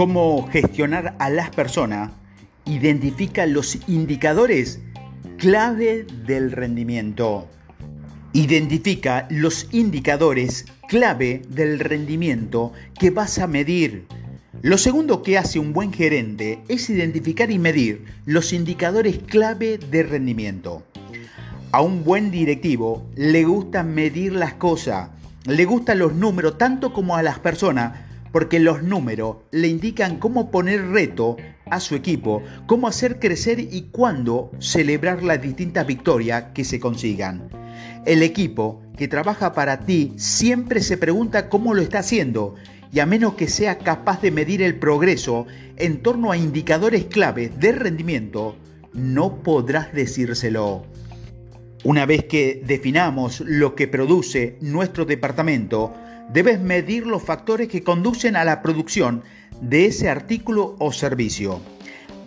cómo 0.00 0.48
gestionar 0.50 1.14
a 1.18 1.28
las 1.28 1.50
personas, 1.50 2.12
identifica 2.64 3.44
los 3.44 3.86
indicadores 3.86 4.80
clave 5.36 6.06
del 6.24 6.52
rendimiento. 6.52 7.46
Identifica 8.32 9.26
los 9.28 9.68
indicadores 9.72 10.64
clave 10.88 11.42
del 11.50 11.78
rendimiento 11.80 12.72
que 12.98 13.10
vas 13.10 13.38
a 13.40 13.46
medir. 13.46 14.06
Lo 14.62 14.78
segundo 14.78 15.22
que 15.22 15.36
hace 15.36 15.58
un 15.58 15.74
buen 15.74 15.92
gerente 15.92 16.62
es 16.68 16.88
identificar 16.88 17.50
y 17.50 17.58
medir 17.58 18.06
los 18.24 18.54
indicadores 18.54 19.18
clave 19.26 19.76
de 19.76 20.02
rendimiento. 20.02 20.82
A 21.72 21.82
un 21.82 22.04
buen 22.04 22.30
directivo 22.30 23.06
le 23.16 23.44
gusta 23.44 23.82
medir 23.82 24.32
las 24.32 24.54
cosas, 24.54 25.10
le 25.44 25.66
gustan 25.66 25.98
los 25.98 26.14
números 26.14 26.56
tanto 26.56 26.94
como 26.94 27.16
a 27.16 27.22
las 27.22 27.38
personas, 27.38 28.08
porque 28.32 28.60
los 28.60 28.82
números 28.82 29.36
le 29.50 29.68
indican 29.68 30.18
cómo 30.18 30.50
poner 30.50 30.88
reto 30.88 31.36
a 31.70 31.80
su 31.80 31.94
equipo, 31.94 32.42
cómo 32.66 32.88
hacer 32.88 33.18
crecer 33.18 33.60
y 33.60 33.88
cuándo 33.90 34.50
celebrar 34.58 35.22
las 35.22 35.40
distintas 35.40 35.86
victorias 35.86 36.46
que 36.54 36.64
se 36.64 36.80
consigan. 36.80 37.48
El 38.06 38.22
equipo 38.22 38.82
que 38.96 39.08
trabaja 39.08 39.52
para 39.52 39.80
ti 39.80 40.12
siempre 40.16 40.82
se 40.82 40.96
pregunta 40.96 41.48
cómo 41.48 41.74
lo 41.74 41.82
está 41.82 42.00
haciendo 42.00 42.54
y 42.92 43.00
a 43.00 43.06
menos 43.06 43.34
que 43.34 43.48
sea 43.48 43.78
capaz 43.78 44.20
de 44.20 44.30
medir 44.30 44.62
el 44.62 44.76
progreso 44.76 45.46
en 45.76 46.02
torno 46.02 46.32
a 46.32 46.36
indicadores 46.36 47.04
clave 47.04 47.48
de 47.48 47.72
rendimiento, 47.72 48.56
no 48.92 49.42
podrás 49.42 49.92
decírselo. 49.92 50.84
Una 51.82 52.04
vez 52.04 52.24
que 52.24 52.62
definamos 52.66 53.40
lo 53.40 53.74
que 53.74 53.88
produce 53.88 54.58
nuestro 54.60 55.06
departamento, 55.06 55.94
debes 56.30 56.60
medir 56.60 57.06
los 57.06 57.22
factores 57.22 57.68
que 57.68 57.82
conducen 57.82 58.36
a 58.36 58.44
la 58.44 58.60
producción 58.60 59.22
de 59.62 59.86
ese 59.86 60.10
artículo 60.10 60.76
o 60.78 60.92
servicio. 60.92 61.60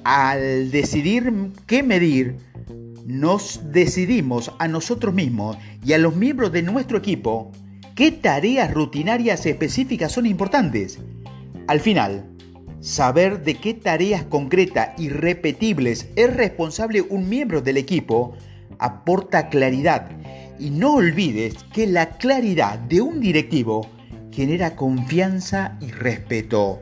Al 0.04 0.72
decidir 0.72 1.32
qué 1.68 1.84
medir, 1.84 2.38
nos 3.06 3.62
decidimos 3.72 4.52
a 4.58 4.68
nosotros 4.68 5.14
mismos 5.14 5.58
y 5.86 5.94
a 5.94 6.00
los 6.00 6.16
miembros 6.16 6.52
de 6.52 6.64
nuestro 6.64 6.98
equipo 6.98 7.52
qué 7.94 8.12
tareas 8.12 8.74
rutinarias 8.74 9.46
específicas 9.46 10.12
son 10.12 10.26
importantes. 10.26 10.98
Al 11.68 11.80
final, 11.80 12.26
saber 12.80 13.44
de 13.44 13.54
qué 13.56 13.76
tareas 13.76 14.24
concretas 14.24 15.00
y 15.00 15.10
repetibles 15.10 16.08
es 16.16 16.36
responsable 16.36 17.02
un 17.02 17.30
miembro 17.30 17.62
del 17.62 17.78
equipo 17.78 18.36
aporta 18.80 19.50
claridad 19.50 20.10
y 20.60 20.70
no 20.70 20.96
olvides 20.96 21.56
que 21.74 21.88
la 21.88 22.18
claridad 22.18 22.80
de 22.80 23.02
un 23.02 23.20
directivo 23.20 23.88
genera 24.32 24.76
confianza 24.76 25.78
y 25.82 25.92
respeto. 25.92 26.80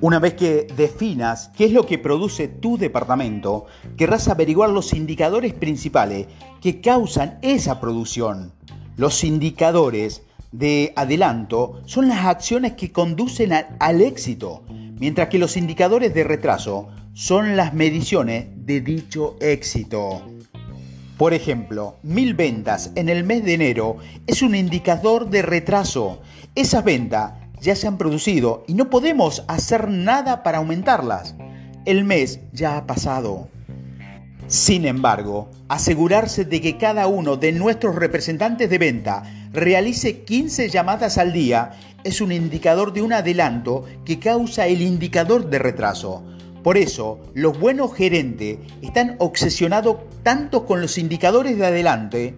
Una 0.00 0.18
vez 0.18 0.34
que 0.34 0.66
definas 0.76 1.52
qué 1.56 1.66
es 1.66 1.72
lo 1.72 1.86
que 1.86 1.96
produce 1.96 2.48
tu 2.48 2.76
departamento, 2.76 3.66
querrás 3.96 4.26
averiguar 4.26 4.70
los 4.70 4.94
indicadores 4.94 5.54
principales 5.54 6.26
que 6.60 6.80
causan 6.80 7.38
esa 7.40 7.80
producción. 7.80 8.52
Los 8.96 9.22
indicadores 9.22 10.22
de 10.50 10.92
adelanto 10.96 11.82
son 11.86 12.08
las 12.08 12.26
acciones 12.26 12.72
que 12.72 12.92
conducen 12.92 13.52
al 13.52 14.00
éxito, 14.00 14.64
mientras 14.98 15.28
que 15.28 15.38
los 15.38 15.56
indicadores 15.56 16.12
de 16.14 16.24
retraso 16.24 16.88
son 17.14 17.56
las 17.56 17.72
mediciones 17.72 18.46
de 18.56 18.80
dicho 18.80 19.36
éxito. 19.40 20.22
Por 21.22 21.34
ejemplo, 21.34 22.00
mil 22.02 22.34
ventas 22.34 22.90
en 22.96 23.08
el 23.08 23.22
mes 23.22 23.44
de 23.44 23.54
enero 23.54 23.98
es 24.26 24.42
un 24.42 24.56
indicador 24.56 25.30
de 25.30 25.42
retraso. 25.42 26.20
Esas 26.56 26.82
ventas 26.82 27.34
ya 27.60 27.76
se 27.76 27.86
han 27.86 27.96
producido 27.96 28.64
y 28.66 28.74
no 28.74 28.90
podemos 28.90 29.44
hacer 29.46 29.88
nada 29.88 30.42
para 30.42 30.58
aumentarlas. 30.58 31.36
El 31.84 32.02
mes 32.02 32.40
ya 32.52 32.76
ha 32.76 32.88
pasado. 32.88 33.46
Sin 34.48 34.84
embargo, 34.84 35.48
asegurarse 35.68 36.44
de 36.44 36.60
que 36.60 36.76
cada 36.76 37.06
uno 37.06 37.36
de 37.36 37.52
nuestros 37.52 37.94
representantes 37.94 38.68
de 38.68 38.78
venta 38.78 39.22
realice 39.52 40.24
15 40.24 40.70
llamadas 40.70 41.18
al 41.18 41.32
día 41.32 41.70
es 42.02 42.20
un 42.20 42.32
indicador 42.32 42.92
de 42.92 43.02
un 43.02 43.12
adelanto 43.12 43.84
que 44.04 44.18
causa 44.18 44.66
el 44.66 44.82
indicador 44.82 45.48
de 45.48 45.60
retraso. 45.60 46.24
Por 46.62 46.76
eso, 46.76 47.18
los 47.34 47.58
buenos 47.58 47.94
gerentes 47.94 48.58
están 48.82 49.16
obsesionados 49.18 49.96
tanto 50.22 50.64
con 50.64 50.80
los 50.80 50.96
indicadores 50.96 51.58
de 51.58 51.66
adelante 51.66 52.34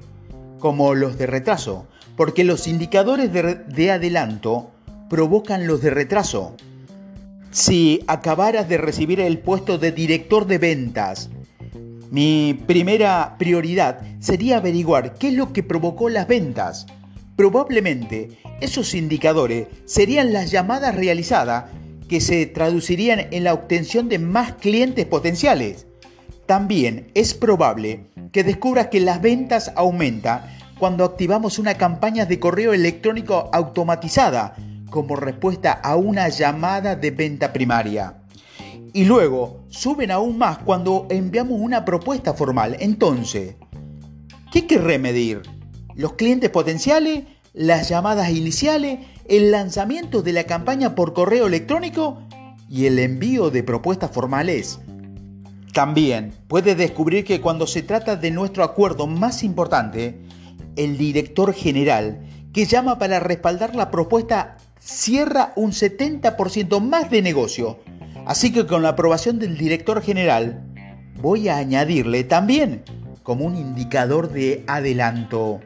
como 0.58 0.94
los 0.94 1.18
de 1.18 1.26
retraso, 1.26 1.86
porque 2.16 2.42
los 2.42 2.66
indicadores 2.66 3.30
de, 3.32 3.90
adelanto 3.90 4.70
provocan 5.10 5.66
los 5.66 5.82
de 5.82 5.90
retraso. 5.90 6.56
Si 7.50 8.02
acabaras 8.06 8.68
de 8.68 8.78
recibir 8.78 9.20
el 9.20 9.40
puesto 9.40 9.76
de 9.76 9.92
director 9.92 10.46
de 10.46 10.56
ventas, 10.56 11.28
mi 12.10 12.58
primera 12.66 13.36
prioridad 13.38 14.00
sería 14.20 14.56
averiguar 14.56 15.14
qué 15.14 15.28
es 15.28 15.34
lo 15.34 15.52
que 15.52 15.62
provocó 15.62 16.08
las 16.08 16.26
ventas. 16.26 16.86
Probablemente 17.36 18.38
esos 18.60 18.94
indicadores 18.94 19.66
serían 19.84 20.32
las 20.32 20.50
llamadas 20.50 20.94
realizadas 20.94 21.64
que 22.08 22.20
se 22.20 22.46
traducirían 22.46 23.28
en 23.30 23.44
la 23.44 23.54
obtención 23.54 24.08
de 24.08 24.18
más 24.18 24.52
clientes 24.54 25.06
potenciales. 25.06 25.86
También 26.46 27.10
es 27.14 27.34
probable 27.34 28.06
que 28.32 28.44
descubras 28.44 28.88
que 28.88 29.00
las 29.00 29.22
ventas 29.22 29.72
aumentan 29.76 30.42
cuando 30.78 31.04
activamos 31.04 31.58
una 31.58 31.74
campaña 31.74 32.26
de 32.26 32.38
correo 32.38 32.74
electrónico 32.74 33.48
automatizada 33.52 34.56
como 34.90 35.16
respuesta 35.16 35.72
a 35.72 35.96
una 35.96 36.28
llamada 36.28 36.96
de 36.96 37.10
venta 37.10 37.52
primaria. 37.52 38.22
Y 38.92 39.04
luego 39.04 39.64
suben 39.70 40.10
aún 40.10 40.38
más 40.38 40.58
cuando 40.58 41.06
enviamos 41.10 41.58
una 41.60 41.84
propuesta 41.84 42.34
formal. 42.34 42.76
Entonces, 42.78 43.56
¿qué 44.52 44.66
querré 44.66 44.98
medir? 44.98 45.42
¿Los 45.96 46.12
clientes 46.12 46.50
potenciales? 46.50 47.24
¿Las 47.52 47.88
llamadas 47.88 48.30
iniciales? 48.30 49.00
El 49.26 49.50
lanzamiento 49.50 50.22
de 50.22 50.32
la 50.32 50.44
campaña 50.44 50.94
por 50.94 51.14
correo 51.14 51.46
electrónico 51.46 52.22
y 52.68 52.86
el 52.86 52.98
envío 52.98 53.50
de 53.50 53.62
propuestas 53.62 54.10
formales. 54.10 54.80
También 55.72 56.32
puedes 56.46 56.76
descubrir 56.76 57.24
que 57.24 57.40
cuando 57.40 57.66
se 57.66 57.82
trata 57.82 58.16
de 58.16 58.30
nuestro 58.30 58.64
acuerdo 58.64 59.06
más 59.06 59.42
importante, 59.42 60.20
el 60.76 60.98
director 60.98 61.52
general 61.52 62.20
que 62.52 62.66
llama 62.66 62.98
para 62.98 63.18
respaldar 63.18 63.74
la 63.74 63.90
propuesta 63.90 64.56
cierra 64.78 65.52
un 65.56 65.72
70% 65.72 66.80
más 66.80 67.10
de 67.10 67.22
negocio. 67.22 67.80
Así 68.26 68.52
que 68.52 68.66
con 68.66 68.82
la 68.82 68.90
aprobación 68.90 69.38
del 69.38 69.58
director 69.58 70.00
general, 70.02 70.64
voy 71.20 71.48
a 71.48 71.56
añadirle 71.56 72.24
también 72.24 72.82
como 73.22 73.44
un 73.44 73.56
indicador 73.56 74.30
de 74.30 74.62
adelanto. 74.66 75.60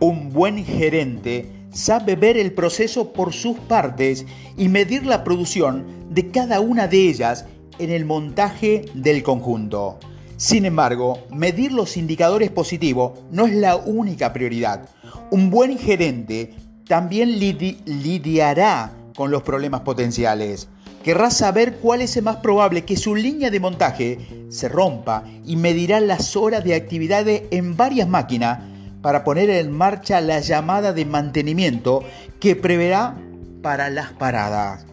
Un 0.00 0.30
buen 0.30 0.64
gerente 0.64 1.55
sabe 1.76 2.16
ver 2.16 2.38
el 2.38 2.52
proceso 2.52 3.12
por 3.12 3.32
sus 3.34 3.58
partes 3.58 4.24
y 4.56 4.68
medir 4.68 5.04
la 5.04 5.22
producción 5.22 5.84
de 6.10 6.30
cada 6.30 6.60
una 6.60 6.88
de 6.88 7.08
ellas 7.08 7.44
en 7.78 7.90
el 7.90 8.06
montaje 8.06 8.86
del 8.94 9.22
conjunto. 9.22 9.98
Sin 10.38 10.64
embargo, 10.64 11.18
medir 11.30 11.72
los 11.72 11.96
indicadores 11.96 12.50
positivos 12.50 13.20
no 13.30 13.46
es 13.46 13.54
la 13.54 13.76
única 13.76 14.32
prioridad. 14.32 14.88
Un 15.30 15.50
buen 15.50 15.78
gerente 15.78 16.54
también 16.86 17.38
lidiará 17.38 18.92
con 19.14 19.30
los 19.30 19.42
problemas 19.42 19.82
potenciales. 19.82 20.68
Querrá 21.02 21.30
saber 21.30 21.76
cuál 21.76 22.00
es 22.00 22.16
el 22.16 22.24
más 22.24 22.36
probable 22.36 22.84
que 22.84 22.96
su 22.96 23.14
línea 23.14 23.50
de 23.50 23.60
montaje 23.60 24.18
se 24.48 24.68
rompa 24.68 25.24
y 25.44 25.56
medirá 25.56 26.00
las 26.00 26.36
horas 26.36 26.64
de 26.64 26.74
actividades 26.74 27.42
en 27.50 27.76
varias 27.76 28.08
máquinas 28.08 28.60
para 29.06 29.22
poner 29.22 29.50
en 29.50 29.70
marcha 29.70 30.20
la 30.20 30.40
llamada 30.40 30.92
de 30.92 31.04
mantenimiento 31.04 32.02
que 32.40 32.56
preverá 32.56 33.16
para 33.62 33.88
las 33.88 34.10
paradas. 34.10 34.84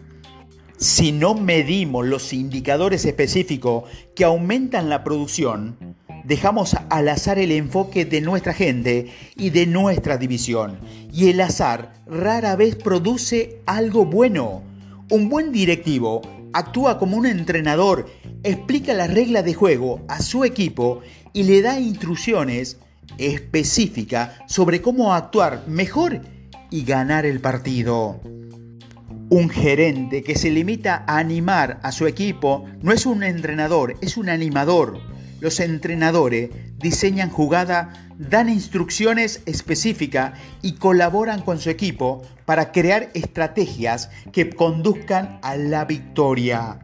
Si 0.76 1.10
no 1.10 1.34
medimos 1.34 2.06
los 2.06 2.32
indicadores 2.32 3.06
específicos 3.06 3.90
que 4.14 4.22
aumentan 4.22 4.88
la 4.88 5.02
producción, 5.02 5.96
dejamos 6.22 6.76
al 6.90 7.08
azar 7.08 7.40
el 7.40 7.50
enfoque 7.50 8.04
de 8.04 8.20
nuestra 8.20 8.52
gente 8.52 9.12
y 9.34 9.50
de 9.50 9.66
nuestra 9.66 10.16
división. 10.16 10.78
Y 11.12 11.30
el 11.30 11.40
azar 11.40 11.94
rara 12.06 12.54
vez 12.54 12.76
produce 12.76 13.62
algo 13.66 14.04
bueno. 14.04 14.62
Un 15.10 15.28
buen 15.28 15.50
directivo 15.50 16.22
actúa 16.52 17.00
como 17.00 17.16
un 17.16 17.26
entrenador, 17.26 18.06
explica 18.44 18.94
las 18.94 19.12
reglas 19.12 19.44
de 19.44 19.54
juego 19.54 20.02
a 20.06 20.22
su 20.22 20.44
equipo 20.44 21.00
y 21.32 21.42
le 21.42 21.62
da 21.62 21.80
instrucciones 21.80 22.78
específica 23.18 24.38
sobre 24.48 24.80
cómo 24.80 25.14
actuar 25.14 25.64
mejor 25.66 26.20
y 26.70 26.84
ganar 26.84 27.26
el 27.26 27.40
partido. 27.40 28.20
Un 29.30 29.48
gerente 29.48 30.22
que 30.22 30.36
se 30.36 30.50
limita 30.50 31.04
a 31.06 31.18
animar 31.18 31.80
a 31.82 31.92
su 31.92 32.06
equipo 32.06 32.66
no 32.82 32.92
es 32.92 33.06
un 33.06 33.22
entrenador, 33.22 33.96
es 34.00 34.16
un 34.16 34.28
animador. 34.28 35.00
los 35.40 35.60
entrenadores 35.60 36.50
diseñan 36.78 37.28
jugada, 37.28 37.92
dan 38.18 38.48
instrucciones 38.48 39.42
específicas 39.46 40.38
y 40.62 40.74
colaboran 40.74 41.42
con 41.42 41.58
su 41.58 41.68
equipo 41.68 42.22
para 42.46 42.72
crear 42.72 43.10
estrategias 43.14 44.10
que 44.32 44.50
conduzcan 44.50 45.38
a 45.42 45.56
la 45.56 45.84
victoria. 45.84 46.78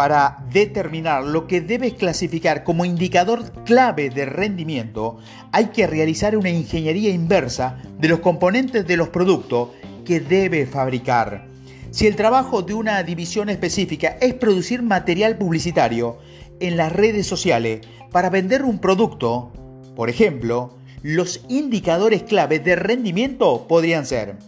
Para 0.00 0.38
determinar 0.50 1.24
lo 1.24 1.46
que 1.46 1.60
debes 1.60 1.92
clasificar 1.92 2.64
como 2.64 2.86
indicador 2.86 3.52
clave 3.66 4.08
de 4.08 4.24
rendimiento, 4.24 5.18
hay 5.52 5.66
que 5.66 5.86
realizar 5.86 6.38
una 6.38 6.48
ingeniería 6.48 7.10
inversa 7.10 7.76
de 7.98 8.08
los 8.08 8.20
componentes 8.20 8.86
de 8.86 8.96
los 8.96 9.10
productos 9.10 9.68
que 10.06 10.20
debe 10.20 10.64
fabricar. 10.64 11.44
Si 11.90 12.06
el 12.06 12.16
trabajo 12.16 12.62
de 12.62 12.72
una 12.72 13.02
división 13.02 13.50
específica 13.50 14.16
es 14.22 14.32
producir 14.32 14.80
material 14.80 15.36
publicitario 15.36 16.16
en 16.60 16.78
las 16.78 16.90
redes 16.90 17.26
sociales 17.26 17.86
para 18.10 18.30
vender 18.30 18.64
un 18.64 18.78
producto, 18.78 19.52
por 19.94 20.08
ejemplo, 20.08 20.78
los 21.02 21.44
indicadores 21.50 22.22
clave 22.22 22.58
de 22.58 22.74
rendimiento 22.74 23.66
podrían 23.68 24.06
ser 24.06 24.38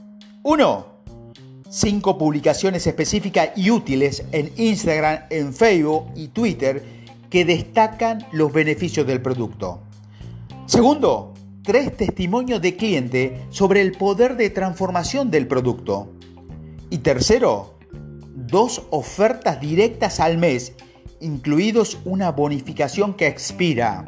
1. 0.45 0.92
5 1.73 2.19
publicaciones 2.19 2.87
específicas 2.87 3.49
y 3.57 3.71
útiles 3.71 4.25
en 4.33 4.53
Instagram, 4.59 5.21
en 5.31 5.55
Facebook 5.55 6.05
y 6.15 6.29
Twitter 6.29 6.85
que 7.31 7.47
destacan 7.47 8.27
los 8.31 8.53
beneficios 8.53 9.07
del 9.07 9.23
producto. 9.23 9.81
Segundo, 10.67 11.33
tres 11.63 11.97
testimonios 11.97 12.61
de 12.61 12.77
cliente 12.77 13.47
sobre 13.49 13.81
el 13.81 13.93
poder 13.93 14.37
de 14.37 14.51
transformación 14.51 15.31
del 15.31 15.47
producto. 15.47 16.13
Y 16.91 16.99
tercero, 16.99 17.79
dos 18.35 18.83
ofertas 18.91 19.59
directas 19.59 20.21
al 20.21 20.37
mes, 20.37 20.75
incluidos 21.23 21.97
una 22.05 22.33
bonificación 22.33 23.15
que 23.15 23.29
expira. 23.29 24.05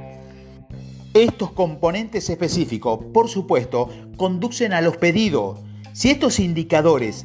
Estos 1.15 1.53
componentes 1.53 2.29
específicos, 2.29 3.01
por 3.15 3.31
supuesto, 3.31 3.89
conducen 4.19 4.75
a 4.75 4.83
los 4.83 4.99
pedidos. 4.99 5.61
Si 5.95 6.11
estos 6.11 6.41
indicadores 6.41 7.25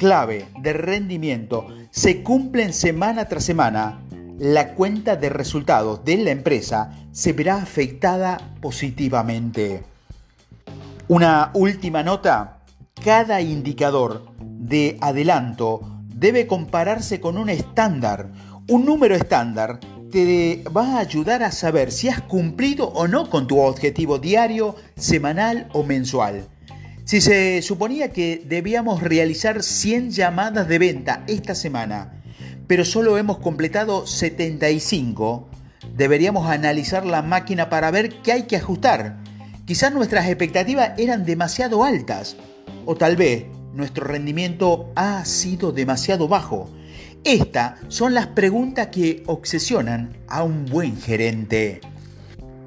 clave 0.00 0.46
de 0.58 0.72
rendimiento 0.72 1.66
se 1.90 2.22
cumplen 2.22 2.72
semana 2.72 3.26
tras 3.26 3.44
semana, 3.44 4.00
la 4.38 4.72
cuenta 4.72 5.14
de 5.14 5.28
resultados 5.28 6.06
de 6.06 6.16
la 6.16 6.30
empresa 6.30 6.90
se 7.12 7.34
verá 7.34 7.56
afectada 7.56 8.40
positivamente. 8.62 9.82
Una 11.08 11.50
última 11.52 12.02
nota, 12.02 12.62
cada 13.04 13.42
indicador 13.42 14.24
de 14.40 14.96
adelanto 15.02 15.82
debe 16.06 16.46
compararse 16.46 17.20
con 17.20 17.36
un 17.36 17.50
estándar. 17.50 18.32
Un 18.68 18.86
número 18.86 19.14
estándar 19.14 19.80
te 20.10 20.64
va 20.74 20.96
a 20.96 21.00
ayudar 21.00 21.42
a 21.42 21.52
saber 21.52 21.92
si 21.92 22.08
has 22.08 22.22
cumplido 22.22 22.88
o 22.88 23.06
no 23.06 23.28
con 23.28 23.46
tu 23.46 23.60
objetivo 23.60 24.18
diario, 24.18 24.76
semanal 24.96 25.68
o 25.74 25.82
mensual. 25.82 26.48
Si 27.10 27.20
se 27.20 27.60
suponía 27.62 28.12
que 28.12 28.40
debíamos 28.46 29.02
realizar 29.02 29.64
100 29.64 30.12
llamadas 30.12 30.68
de 30.68 30.78
venta 30.78 31.24
esta 31.26 31.56
semana, 31.56 32.22
pero 32.68 32.84
solo 32.84 33.18
hemos 33.18 33.38
completado 33.38 34.06
75, 34.06 35.48
deberíamos 35.96 36.48
analizar 36.48 37.04
la 37.04 37.20
máquina 37.22 37.68
para 37.68 37.90
ver 37.90 38.20
qué 38.22 38.30
hay 38.30 38.42
que 38.44 38.54
ajustar. 38.54 39.16
Quizás 39.66 39.92
nuestras 39.92 40.28
expectativas 40.28 40.92
eran 40.98 41.24
demasiado 41.26 41.82
altas 41.82 42.36
o 42.86 42.94
tal 42.94 43.16
vez 43.16 43.46
nuestro 43.74 44.06
rendimiento 44.06 44.92
ha 44.94 45.24
sido 45.24 45.72
demasiado 45.72 46.28
bajo. 46.28 46.70
Estas 47.24 47.80
son 47.88 48.14
las 48.14 48.28
preguntas 48.28 48.86
que 48.92 49.24
obsesionan 49.26 50.16
a 50.28 50.44
un 50.44 50.64
buen 50.64 50.96
gerente. 50.96 51.80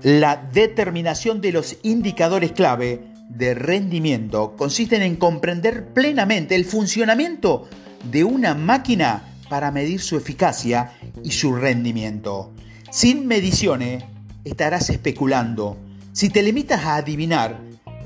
La 0.01 0.35
determinación 0.51 1.39
de 1.39 1.53
los 1.53 1.77
indicadores 1.83 2.51
clave 2.51 3.12
de 3.35 3.55
rendimiento 3.55 4.55
consisten 4.55 5.01
en 5.01 5.15
comprender 5.15 5.87
plenamente 5.93 6.55
el 6.55 6.65
funcionamiento 6.65 7.67
de 8.11 8.23
una 8.23 8.53
máquina 8.53 9.23
para 9.49 9.71
medir 9.71 10.01
su 10.01 10.17
eficacia 10.17 10.93
y 11.23 11.31
su 11.31 11.55
rendimiento. 11.55 12.51
Sin 12.91 13.27
mediciones 13.27 14.03
estarás 14.43 14.89
especulando. 14.89 15.77
Si 16.11 16.29
te 16.29 16.43
limitas 16.43 16.85
a 16.85 16.95
adivinar, 16.97 17.59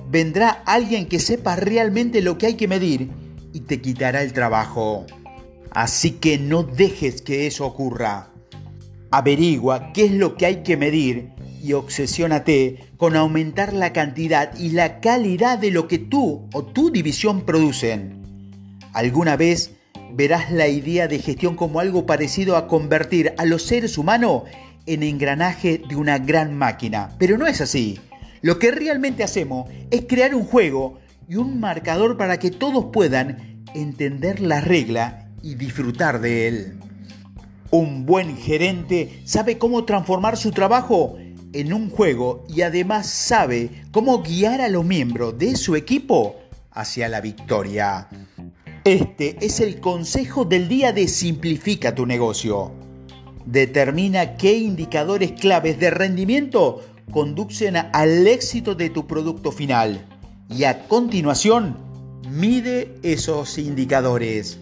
vendrá 0.10 0.50
alguien 0.66 1.08
que 1.08 1.20
sepa 1.20 1.56
realmente 1.56 2.22
lo 2.22 2.38
que 2.38 2.48
hay 2.48 2.54
que 2.54 2.68
medir 2.68 3.10
y 3.54 3.62
te 3.62 3.82
quitará 3.82 4.22
el 4.22 4.34
trabajo. 4.34 5.06
Así 5.72 6.12
que 6.12 6.38
no 6.38 6.64
dejes 6.64 7.22
que 7.22 7.48
eso 7.48 7.66
ocurra. 7.66 8.30
Averigua 9.12 9.92
qué 9.94 10.06
es 10.06 10.12
lo 10.12 10.36
que 10.38 10.46
hay 10.46 10.64
que 10.64 10.78
medir 10.78 11.32
y 11.68 11.74
obsesiónate 11.74 12.92
con 12.96 13.18
aumentar 13.18 13.74
la 13.74 13.92
cantidad 13.92 14.58
y 14.58 14.70
la 14.70 15.02
calidad 15.02 15.60
de 15.60 15.70
lo 15.70 15.90
que 15.90 15.98
tú 15.98 16.48
o 16.54 16.64
tu 16.64 16.92
división 16.92 17.42
producen. 17.42 18.22
Alguna 18.94 19.36
vez 19.36 19.72
verás 20.14 20.50
la 20.50 20.70
idea 20.70 21.10
de 21.10 21.20
gestión 21.20 21.58
como 21.58 21.82
algo 21.82 22.06
parecido 22.06 22.56
a 22.56 22.68
convertir 22.68 23.34
a 23.38 23.44
los 23.44 23.64
seres 23.64 23.98
humanos 23.98 24.44
en 24.86 25.04
engranaje 25.04 25.82
de 25.90 25.98
una 25.98 26.20
gran 26.20 26.58
máquina, 26.58 27.10
pero 27.20 27.38
no 27.38 27.46
es 27.48 27.60
así. 27.60 28.00
Lo 28.42 28.60
que 28.60 28.72
realmente 28.72 29.26
hacemos 29.26 29.70
es 29.92 30.06
crear 30.08 30.34
un 30.36 30.46
juego 30.46 31.00
y 31.28 31.36
un 31.36 31.60
marcador 31.60 32.16
para 32.16 32.40
que 32.40 32.50
todos 32.50 32.86
puedan 32.94 33.66
entender 33.76 34.40
la 34.40 34.62
regla 34.62 35.28
y 35.44 35.56
disfrutar 35.56 36.22
de 36.22 36.48
él. 36.48 36.80
Un 37.72 38.06
buen 38.06 38.38
gerente 38.38 39.22
sabe 39.26 39.58
cómo 39.58 39.84
transformar 39.84 40.38
su 40.38 40.52
trabajo 40.52 41.18
en 41.54 41.74
un 41.74 41.90
juego 41.90 42.46
y 42.50 42.62
además 42.62 43.08
sabe 43.08 43.70
cómo 43.92 44.22
guiar 44.22 44.62
a 44.62 44.70
los 44.70 44.86
miembros 44.86 45.38
de 45.38 45.56
su 45.56 45.76
equipo 45.76 46.36
hacia 46.72 47.10
la 47.10 47.22
victoria. 47.22 48.10
Este 48.84 49.38
es 49.42 49.60
el 49.60 49.80
consejo 49.80 50.46
del 50.46 50.68
día 50.68 50.94
de 50.94 51.08
Simplifica 51.08 51.94
tu 51.94 52.06
negocio. 52.06 52.72
Determina 53.46 54.38
qué 54.38 54.58
indicadores 54.58 55.34
claves 55.34 55.80
de 55.80 55.90
rendimiento 55.90 56.82
conducen 57.12 57.78
al 57.78 58.28
éxito 58.28 58.76
de 58.76 58.90
tu 58.90 59.08
producto 59.08 59.52
final 59.52 60.06
y 60.50 60.66
a 60.66 60.88
continuación 60.88 61.78
mide 62.30 62.96
esos 63.04 63.58
indicadores. 63.58 64.60